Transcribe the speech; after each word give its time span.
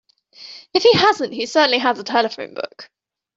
If 0.73 0.81
he 0.81 0.93
hasn't 0.93 1.31
he 1.31 1.45
certainly 1.45 1.77
has 1.77 1.99
a 1.99 2.03
telephone 2.03 2.55
book. 2.55 2.89